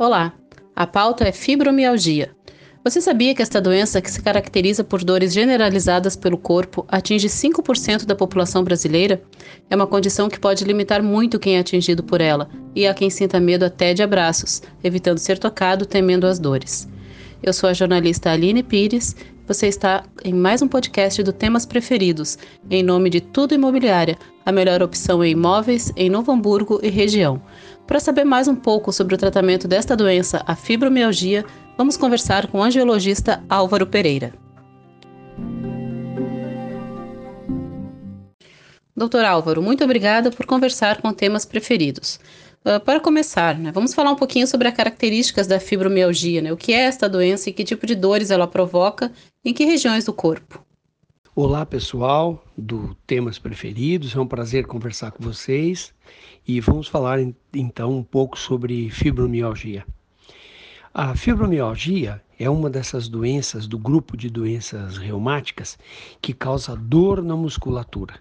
[0.00, 0.32] Olá,
[0.74, 2.34] a pauta é fibromialgia.
[2.82, 8.06] Você sabia que esta doença, que se caracteriza por dores generalizadas pelo corpo, atinge 5%
[8.06, 9.22] da população brasileira?
[9.68, 13.10] É uma condição que pode limitar muito quem é atingido por ela e há quem
[13.10, 16.88] sinta medo até de abraços, evitando ser tocado, temendo as dores.
[17.42, 19.16] Eu sou a jornalista Aline Pires.
[19.46, 22.36] Você está em mais um podcast do Temas Preferidos,
[22.70, 27.42] em nome de Tudo Imobiliária, a melhor opção em imóveis em Novo Hamburgo e região.
[27.86, 31.42] Para saber mais um pouco sobre o tratamento desta doença, a fibromialgia,
[31.78, 34.34] vamos conversar com o angiologista Álvaro Pereira.
[38.94, 42.20] Doutor Álvaro, muito obrigada por conversar com temas preferidos.
[42.62, 46.52] Uh, para começar, né, vamos falar um pouquinho sobre as características da fibromialgia, né?
[46.52, 49.10] O que é esta doença e que tipo de dores ela provoca
[49.42, 50.62] em que regiões do corpo?
[51.34, 54.14] Olá, pessoal do Temas Preferidos.
[54.14, 55.94] É um prazer conversar com vocês
[56.46, 57.18] e vamos falar
[57.54, 59.86] então um pouco sobre fibromialgia.
[60.92, 65.78] A fibromialgia é uma dessas doenças do grupo de doenças reumáticas
[66.20, 68.20] que causa dor na musculatura.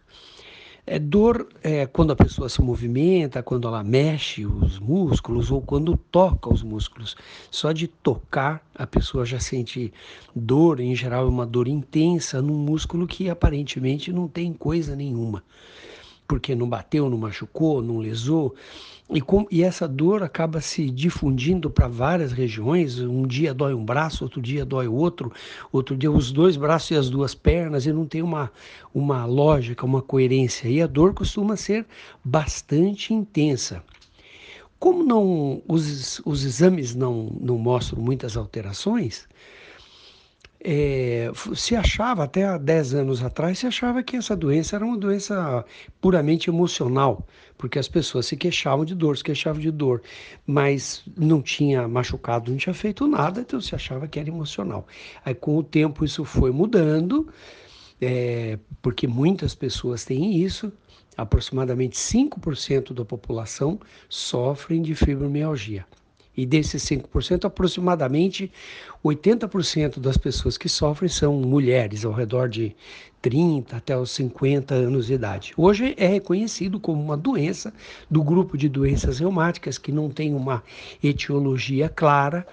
[0.85, 5.95] É dor é, quando a pessoa se movimenta, quando ela mexe os músculos ou quando
[5.95, 7.16] toca os músculos.
[7.52, 9.94] Só de tocar a pessoa já sente
[10.35, 15.44] dor, em geral é uma dor intensa num músculo que aparentemente não tem coisa nenhuma
[16.30, 18.53] porque não bateu, não machucou, não lesou.
[19.09, 22.99] E, com, e essa dor acaba se difundindo para várias regiões.
[22.99, 25.33] Um dia dói um braço, outro dia dói outro,
[25.72, 28.52] outro dia os dois braços e as duas pernas, e não tem uma,
[28.94, 30.67] uma lógica, uma coerência.
[30.67, 31.88] E a dor costuma ser
[32.23, 33.83] bastante intensa.
[34.77, 39.27] Como não os, os exames não, não mostram muitas alterações,
[40.61, 44.97] é, se achava, até há 10 anos atrás, se achava que essa doença era uma
[44.97, 45.66] doença
[46.01, 47.25] puramente emocional,
[47.57, 50.01] porque as pessoas se queixavam de dor, se queixavam de dor,
[50.45, 54.85] mas não tinha machucado, não tinha feito nada, então se achava que era emocional.
[55.23, 57.29] Aí com o tempo isso foi mudando,
[58.01, 60.72] é, porque muitas pessoas têm isso,
[61.16, 63.79] aproximadamente 5% da população
[64.09, 65.85] sofrem de fibromialgia.
[66.39, 68.50] E desses 5%, aproximadamente
[69.03, 72.73] 80% das pessoas que sofrem são mulheres, ao redor de
[73.22, 75.53] 30 até os 50 anos de idade.
[75.57, 77.73] Hoje é reconhecido como uma doença
[78.09, 80.63] do grupo de doenças reumáticas que não tem uma
[81.03, 82.47] etiologia clara.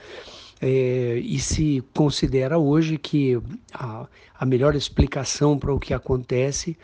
[0.58, 3.38] É, e se considera hoje que
[3.74, 6.76] a, a melhor explicação para o que acontece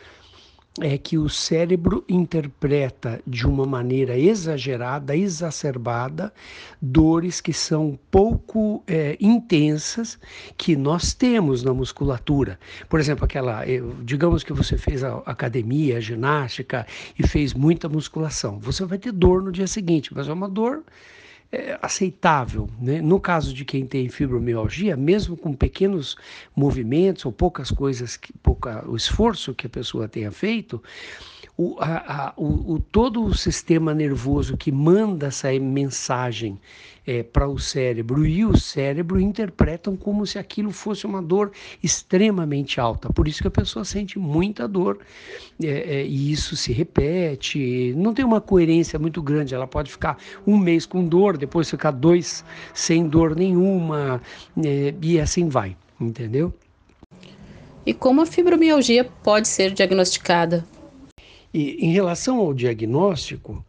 [0.81, 6.33] é que o cérebro interpreta de uma maneira exagerada, exacerbada,
[6.81, 10.19] dores que são pouco é, intensas
[10.57, 12.59] que nós temos na musculatura.
[12.89, 13.65] Por exemplo, aquela,
[14.03, 16.87] digamos que você fez a academia, a ginástica
[17.19, 20.83] e fez muita musculação, você vai ter dor no dia seguinte, mas é uma dor
[21.53, 22.69] é, aceitável.
[22.81, 23.03] Né?
[23.03, 26.17] No caso de quem tem fibromialgia, mesmo com pequenos
[26.57, 30.83] movimentos ou poucas coisas, pouca, o esforço que a pessoa tenha feito,
[31.57, 36.59] o, a, a, o, o, todo o sistema nervoso que manda essa mensagem
[37.07, 41.53] é, para o cérebro e o cérebro interpretam como se aquilo fosse uma dor
[41.83, 43.13] extremamente alta.
[43.13, 45.01] Por isso que a pessoa sente muita dor
[45.63, 47.93] é, é, e isso se repete.
[47.97, 49.55] Não tem uma coerência muito grande.
[49.55, 54.23] Ela pode ficar um mês com dor, depois ficar dois sem dor nenhuma
[54.65, 56.55] é, e assim vai, entendeu?
[57.85, 60.65] E como a fibromialgia pode ser diagnosticada?
[61.53, 63.65] E em relação ao diagnóstico,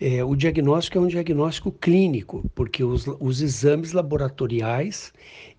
[0.00, 5.12] é, o diagnóstico é um diagnóstico clínico, porque os, os exames laboratoriais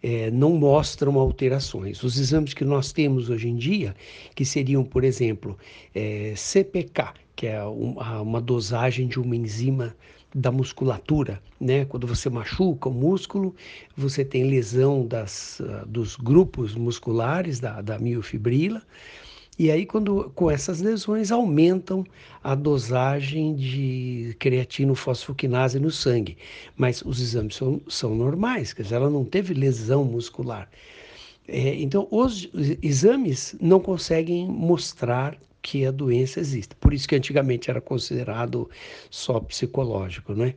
[0.03, 2.03] é, não mostram alterações.
[2.03, 3.95] Os exames que nós temos hoje em dia,
[4.35, 5.57] que seriam, por exemplo,
[5.94, 9.95] é, CPK, que é uma, uma dosagem de uma enzima
[10.34, 11.85] da musculatura, né?
[11.85, 13.55] Quando você machuca o músculo,
[13.95, 18.81] você tem lesão das, uh, dos grupos musculares da, da miofibrila.
[19.57, 22.03] E aí, quando com essas lesões, aumentam
[22.43, 26.37] a dosagem de creatinofosfoquinase no sangue.
[26.75, 30.69] Mas os exames são, são normais, quer dizer, ela não teve lesão muscular.
[31.47, 32.49] É, então, os
[32.81, 36.76] exames não conseguem mostrar que a doença existe.
[36.76, 38.70] Por isso que antigamente era considerado
[39.09, 40.53] só psicológico, né?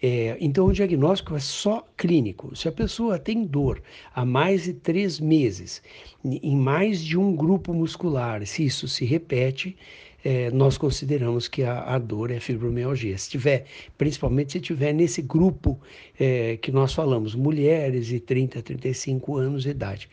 [0.00, 2.54] É, então, o diagnóstico é só clínico.
[2.54, 3.82] Se a pessoa tem dor
[4.14, 5.82] há mais de três meses,
[6.24, 9.76] em mais de um grupo muscular, se isso se repete,
[10.24, 13.18] é, nós consideramos que a, a, dor é fibromialgia.
[13.18, 13.64] Se tiver,
[13.98, 15.80] principalmente se tiver nesse grupo
[16.20, 20.08] é, que nós falamos, mulheres de 30 a 35 anos de idade.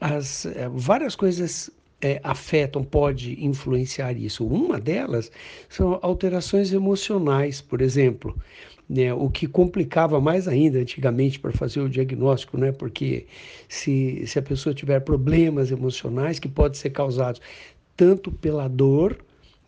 [0.00, 4.46] As, é, várias coisas é, afetam, pode influenciar isso.
[4.46, 5.30] Uma delas
[5.68, 8.36] são alterações emocionais, por exemplo.
[8.90, 13.26] Né, o que complicava mais ainda antigamente para fazer o diagnóstico, né, porque
[13.68, 17.38] se, se a pessoa tiver problemas emocionais que podem ser causados
[17.94, 19.18] tanto pela dor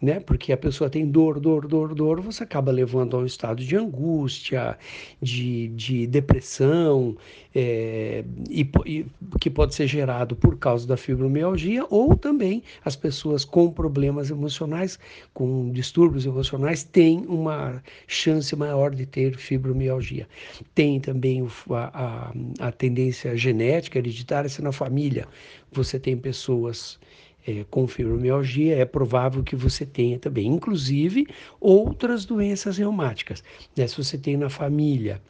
[0.00, 0.18] né?
[0.20, 3.76] Porque a pessoa tem dor, dor, dor, dor, você acaba levando a um estado de
[3.76, 4.78] angústia,
[5.20, 7.16] de, de depressão,
[7.54, 9.06] é, e, e,
[9.40, 14.98] que pode ser gerado por causa da fibromialgia, ou também as pessoas com problemas emocionais,
[15.34, 20.26] com distúrbios emocionais, têm uma chance maior de ter fibromialgia.
[20.74, 22.30] Tem também a,
[22.60, 25.26] a, a tendência genética hereditária, se na família
[25.72, 26.98] você tem pessoas
[27.46, 31.26] é, com fibromialgia, é provável que você tenha também, inclusive,
[31.60, 33.42] outras doenças reumáticas.
[33.76, 33.86] Né?
[33.86, 35.20] Se você tem na família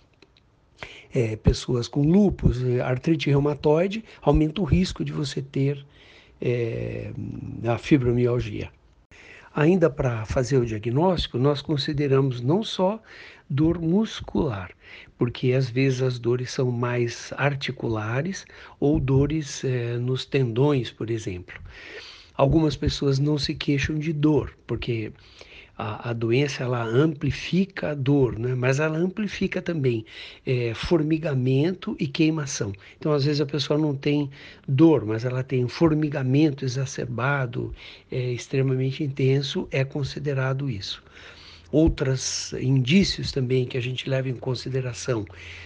[1.15, 5.85] é, pessoas com lúpus, é, artrite reumatoide, aumenta o risco de você ter
[6.41, 7.13] é,
[7.67, 8.71] a fibromialgia.
[9.55, 13.03] Ainda para fazer o diagnóstico, nós consideramos não só
[13.51, 14.71] dor muscular,
[15.19, 18.47] porque às vezes as dores são mais articulares
[18.79, 21.61] ou dores é, nos tendões, por exemplo.
[22.35, 25.13] Algumas pessoas não se queixam de dor, porque
[25.77, 28.55] a, a, doença ela amplifica a dor, né?
[28.55, 30.05] mas ela amplifica também
[30.47, 32.73] é, formigamento e queimação.
[32.99, 34.31] Então, às vezes a pessoa não tem
[34.69, 37.75] dor, mas ela tem formigamento exacerbado,
[38.13, 41.03] é, extremamente intenso, é considerado isso.
[41.73, 45.25] Outros indícios também que a gente leva em consideração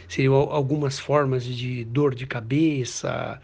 [0.09, 3.41] seriam algumas formas de dor de cabeça,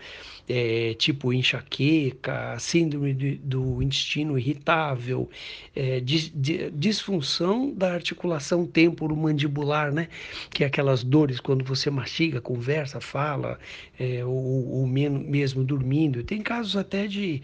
[0.50, 5.30] é, tipo enxaqueca, síndrome de, do intestino irritável,
[5.76, 6.32] é, dis,
[6.74, 10.08] disfunção da articulação temporomandibular, né?
[10.50, 13.60] Que é aquelas dores quando você mastiga, conversa, fala,
[13.98, 16.24] é, ou, ou mesmo dormindo.
[16.24, 17.40] Tem casos até de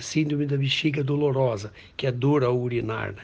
[0.00, 3.22] síndrome da bexiga dolorosa, que é dor ao urinar, né?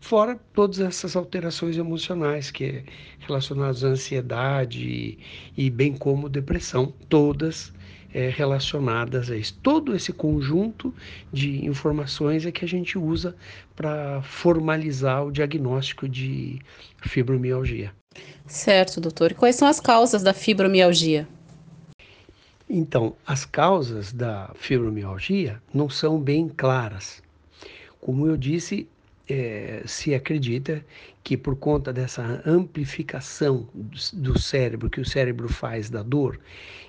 [0.00, 2.84] Fora todas essas alterações emocionais que é
[3.20, 5.18] relacionadas à ansiedade e,
[5.56, 7.72] e bem como depressão, todas
[8.12, 9.58] é, relacionadas a isso.
[9.62, 10.94] Todo esse conjunto
[11.32, 13.36] de informações é que a gente usa
[13.76, 16.58] para formalizar o diagnóstico de
[17.02, 17.92] fibromialgia.
[18.46, 19.32] Certo, doutor.
[19.32, 21.28] E quais são as causas da fibromialgia?
[22.68, 27.22] Então, as causas da fibromialgia não são bem claras.
[28.00, 28.88] Como eu disse,
[29.28, 30.84] é, se acredita
[31.22, 33.68] que por conta dessa amplificação
[34.12, 36.40] do cérebro que o cérebro faz da dor,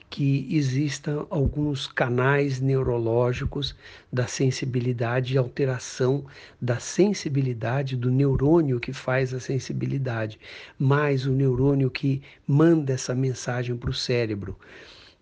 [0.09, 3.75] que existam alguns canais neurológicos
[4.11, 6.25] da sensibilidade e alteração
[6.59, 10.39] da sensibilidade do neurônio que faz a sensibilidade,
[10.79, 14.57] mais o neurônio que manda essa mensagem para o cérebro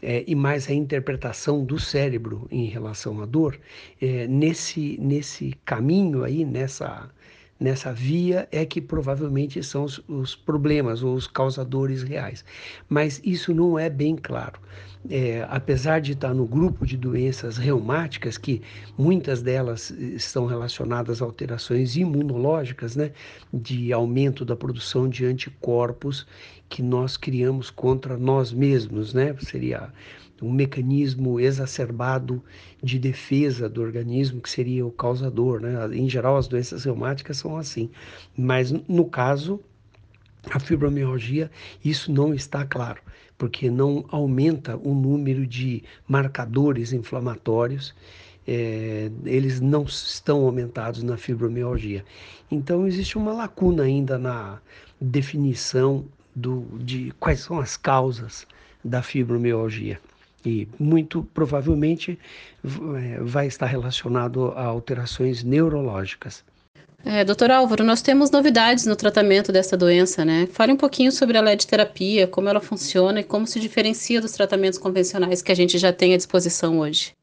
[0.02, 3.60] é, e mais a interpretação do cérebro em relação à dor,
[4.02, 7.10] é, nesse, nesse caminho aí, nessa,
[7.60, 12.44] nessa via, é que provavelmente são os, os problemas ou os causadores reais.
[12.88, 14.60] Mas isso não é bem claro
[15.10, 18.62] é, apesar de estar no grupo de doenças reumáticas, que
[18.98, 23.12] muitas delas estão relacionadas a alterações imunológicas, né,
[23.54, 26.28] de aumento da produção de anticorpos
[26.70, 29.92] que nós criamos contra nós mesmos, né, seria
[30.42, 32.44] um mecanismo exacerbado
[32.82, 35.96] de defesa do organismo que seria o causador, né?
[35.96, 37.90] Em geral, as doenças reumáticas são assim,
[38.38, 39.60] mas no caso
[40.50, 41.52] a fibromialgia,
[41.84, 43.02] isso não está claro,
[43.38, 47.94] porque não aumenta o número de marcadores inflamatórios,
[48.48, 52.06] é, eles não estão aumentados na fibromialgia.
[52.50, 54.60] Então, existe uma lacuna ainda na
[55.02, 58.48] definição do, de quais são as causas
[58.84, 60.00] da fibromialgia.
[60.46, 62.18] E muito provavelmente
[62.64, 66.44] é, vai estar relacionado a alterações neurológicas.
[67.06, 70.48] É, doutor Álvaro, nós temos novidades no tratamento dessa doença, né?
[70.52, 74.80] Fale um pouquinho sobre a LED-terapia, como ela funciona e como se diferencia dos tratamentos
[74.80, 77.14] convencionais que a gente já tem à disposição hoje.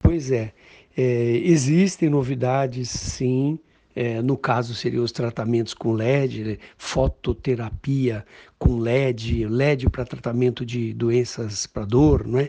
[0.00, 0.52] Pois é,
[0.96, 3.58] é existem novidades, sim.
[3.96, 8.24] É, no caso, seriam os tratamentos com LED, fototerapia
[8.58, 12.48] com LED, LED para tratamento de doenças para dor, né?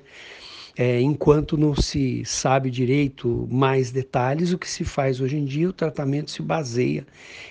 [0.78, 5.70] É, enquanto não se sabe direito mais detalhes, o que se faz hoje em dia,
[5.70, 7.06] o tratamento se baseia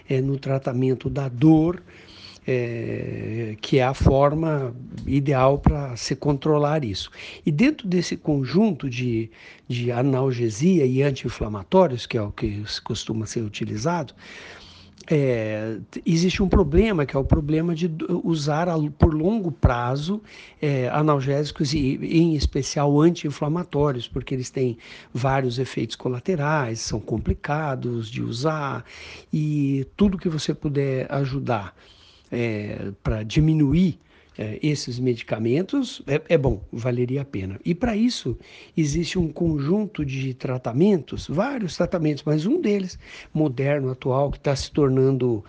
[0.09, 1.83] é, no tratamento da dor,
[2.47, 4.75] é, que é a forma
[5.07, 7.11] ideal para se controlar isso.
[7.45, 9.31] E dentro desse conjunto de,
[9.69, 14.15] de analgesia e anti-inflamatórios, que é o que costuma ser utilizado,
[15.11, 17.91] é, existe um problema, que é o problema de
[18.23, 20.23] usar por longo prazo
[20.63, 24.79] é, analgésicos e, em especial, anti-inflamatórios, porque eles têm
[25.13, 28.85] vários efeitos colaterais, são complicados de usar
[29.33, 31.75] e tudo que você puder ajudar
[32.31, 33.99] é, para diminuir
[34.37, 37.59] é, esses medicamentos, é, é, bom, valeria a pena.
[37.65, 38.37] E para isso
[38.77, 42.99] existe um conjunto de tratamentos, vários tratamentos, mas um deles,
[43.33, 45.45] moderno, atual, que está se tornando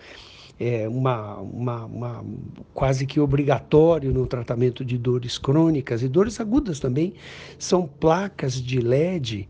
[0.58, 2.24] é, uma, uma, uma,
[2.72, 7.14] quase que obrigatório no tratamento de dores crônicas e dores agudas também,
[7.58, 9.48] são placas de LED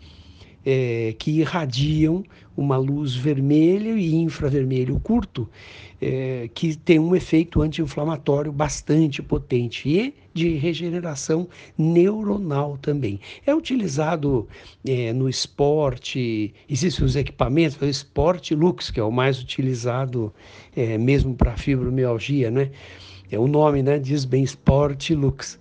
[0.66, 2.24] é, que irradiam
[2.56, 5.48] uma luz vermelha e infravermelho curto,
[6.02, 13.20] é, que tem um efeito anti-inflamatório bastante potente e de regeneração neuronal também.
[13.46, 14.48] É utilizado
[14.84, 20.34] é, no esporte, existem os equipamentos, o Sport Lux, que é o mais utilizado
[21.00, 22.70] mesmo para fibromialgia, né?
[23.30, 23.98] É o nome, né?
[23.98, 25.58] Diz bem Sport Lux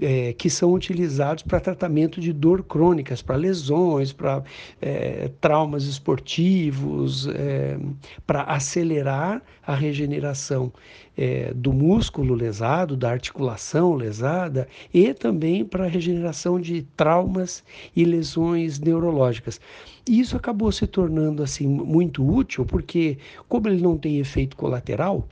[0.00, 4.42] é, que são utilizados para tratamento de dor crônicas, para lesões, para
[4.80, 7.78] é, traumas esportivos, é,
[8.26, 10.72] para acelerar a regeneração
[11.16, 17.64] é, do músculo lesado, da articulação lesada e também para a regeneração de traumas
[17.94, 19.60] e lesões neurológicas.
[20.08, 25.26] E isso acabou se tornando assim muito útil porque, como ele não tem efeito colateral,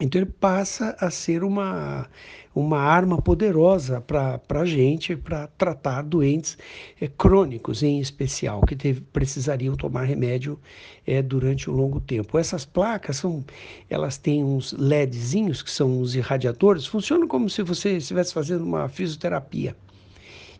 [0.00, 2.08] então ele passa a ser uma,
[2.54, 6.56] uma arma poderosa para a gente, para tratar doentes
[6.98, 10.58] é, crônicos em especial, que teve, precisariam tomar remédio
[11.06, 12.38] é, durante um longo tempo.
[12.38, 13.44] Essas placas são,
[13.90, 18.88] elas têm uns LEDzinhos, que são os irradiadores, funcionam como se você estivesse fazendo uma
[18.88, 19.76] fisioterapia.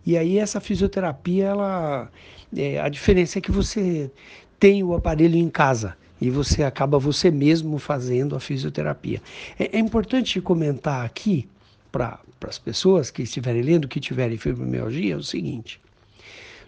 [0.05, 2.11] E aí essa fisioterapia, ela,
[2.55, 4.11] é, a diferença é que você
[4.59, 9.23] tem o aparelho em casa e você acaba você mesmo fazendo a fisioterapia.
[9.59, 11.49] É, é importante comentar aqui
[11.91, 15.81] para as pessoas que estiverem lendo, que tiverem fibromialgia, é o seguinte: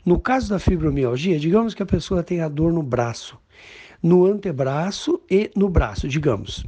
[0.04, 3.38] no caso da fibromialgia, digamos que a pessoa tem a dor no braço,
[4.02, 6.64] no antebraço e no braço, digamos.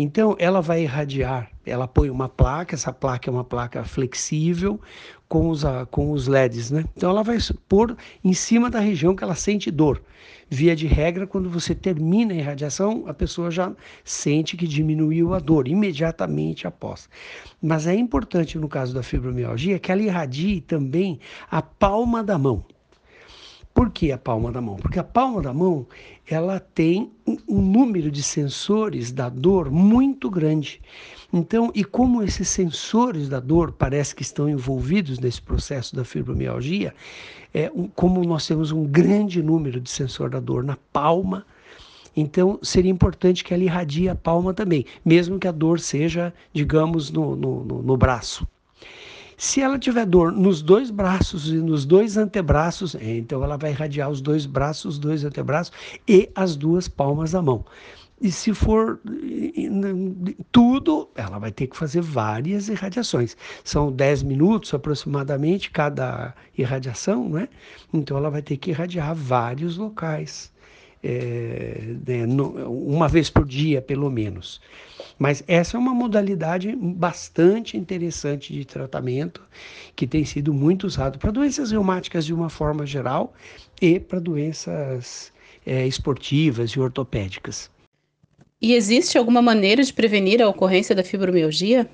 [0.00, 4.80] Então, ela vai irradiar, ela põe uma placa, essa placa é uma placa flexível
[5.28, 6.84] com os, com os LEDs, né?
[6.96, 7.36] Então, ela vai
[7.68, 10.00] pôr em cima da região que ela sente dor.
[10.48, 13.72] Via de regra, quando você termina a irradiação, a pessoa já
[14.04, 17.08] sente que diminuiu a dor imediatamente após.
[17.60, 21.18] Mas é importante, no caso da fibromialgia, que ela irradie também
[21.50, 22.64] a palma da mão.
[23.78, 24.74] Por que a palma da mão?
[24.74, 25.86] Porque a palma da mão
[26.28, 27.12] ela tem
[27.46, 30.80] um número de sensores da dor muito grande.
[31.32, 36.92] Então, e como esses sensores da dor parece que estão envolvidos nesse processo da fibromialgia,
[37.54, 41.46] é, como nós temos um grande número de sensor da dor na palma,
[42.16, 47.12] então seria importante que ela irradie a palma também, mesmo que a dor seja, digamos,
[47.12, 48.44] no, no, no, no braço.
[49.40, 54.10] Se ela tiver dor nos dois braços e nos dois antebraços, então ela vai irradiar
[54.10, 55.72] os dois braços, os dois antebraços
[56.08, 57.64] e as duas palmas da mão.
[58.20, 58.98] E se for
[60.50, 63.36] tudo, ela vai ter que fazer várias irradiações.
[63.62, 67.48] São 10 minutos aproximadamente cada irradiação, né?
[67.94, 70.52] Então ela vai ter que irradiar vários locais
[71.02, 72.24] é, né,
[72.66, 74.60] uma vez por dia, pelo menos.
[75.18, 79.42] Mas essa é uma modalidade bastante interessante de tratamento
[79.96, 83.32] que tem sido muito usado para doenças reumáticas de uma forma geral
[83.80, 85.32] e para doenças
[85.66, 87.70] é, esportivas e ortopédicas.
[88.60, 91.88] E existe alguma maneira de prevenir a ocorrência da fibromialgia?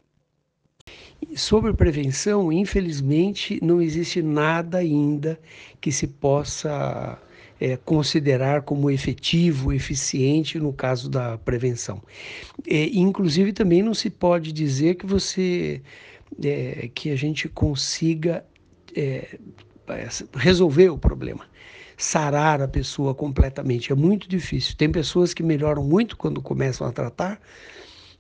[1.34, 5.38] Sobre prevenção, infelizmente, não existe nada ainda
[5.80, 7.18] que se possa
[7.61, 12.02] é, considerar como efetivo, eficiente no caso da prevenção.
[12.66, 15.80] É, inclusive também não se pode dizer que você
[16.42, 18.44] é, que a gente consiga
[18.96, 19.38] é,
[20.34, 21.46] resolver o problema,
[21.96, 24.76] sarar a pessoa completamente é muito difícil.
[24.76, 27.40] Tem pessoas que melhoram muito quando começam a tratar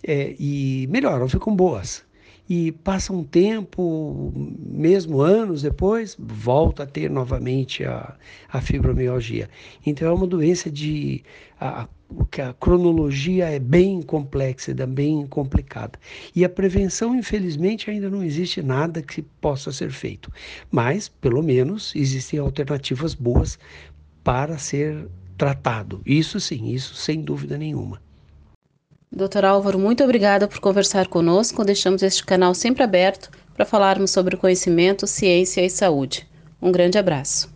[0.02, 2.04] é, e melhoram, ficam boas
[2.48, 8.14] e passa um tempo, mesmo anos depois, volta a ter novamente a,
[8.52, 9.48] a fibromialgia.
[9.84, 11.22] Então é uma doença de
[11.58, 11.88] a,
[12.30, 15.98] que a cronologia é bem complexa, é bem complicada.
[16.34, 20.30] E a prevenção, infelizmente, ainda não existe nada que possa ser feito.
[20.70, 23.58] Mas, pelo menos, existem alternativas boas
[24.22, 26.02] para ser tratado.
[26.04, 28.03] Isso sim, isso sem dúvida nenhuma.
[29.16, 31.64] Doutor Álvaro, muito obrigada por conversar conosco.
[31.64, 36.26] Deixamos este canal sempre aberto para falarmos sobre conhecimento, ciência e saúde.
[36.60, 37.48] Um grande abraço.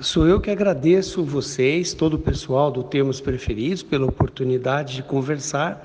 [0.00, 5.84] Sou eu que agradeço vocês, todo o pessoal do Temas Preferidos, pela oportunidade de conversar.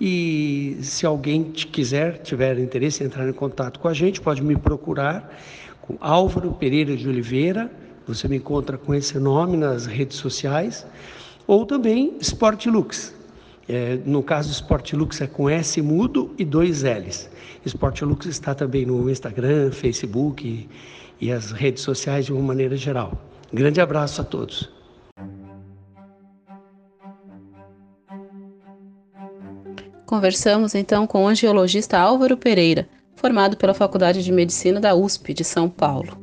[0.00, 4.56] E se alguém quiser, tiver interesse em entrar em contato com a gente, pode me
[4.56, 5.32] procurar
[5.80, 7.70] com Álvaro Pereira de Oliveira.
[8.08, 10.84] Você me encontra com esse nome nas redes sociais.
[11.46, 13.21] Ou também Sportlux.
[13.68, 17.30] É, no caso, Sportlux é com S mudo e dois L's.
[17.64, 20.68] Sportlux está também no Instagram, Facebook e,
[21.20, 23.12] e as redes sociais de uma maneira geral.
[23.52, 24.70] Grande abraço a todos.
[30.06, 35.44] Conversamos então com o angiologista Álvaro Pereira, formado pela Faculdade de Medicina da USP de
[35.44, 36.20] São Paulo.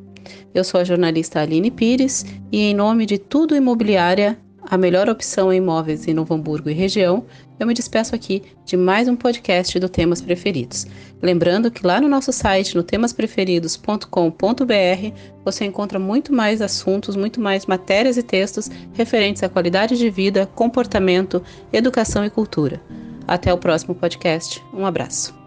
[0.53, 4.38] Eu sou a jornalista Aline Pires e, em nome de Tudo Imobiliária,
[4.70, 7.26] a melhor opção em imóveis em Novo Hamburgo e região,
[7.60, 10.86] eu me despeço aqui de mais um podcast do Temas Preferidos.
[11.22, 17.66] Lembrando que lá no nosso site, no temaspreferidos.com.br, você encontra muito mais assuntos, muito mais
[17.66, 21.42] matérias e textos referentes à qualidade de vida, comportamento,
[21.74, 22.80] educação e cultura.
[23.28, 24.64] Até o próximo podcast.
[24.74, 25.38] Um abraço.